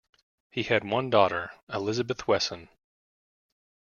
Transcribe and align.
He 0.49 0.63
had 0.63 0.83
one 0.83 1.11
daughter, 1.11 1.51
Elizabeth 1.69 2.27
Wesson. 2.27 2.69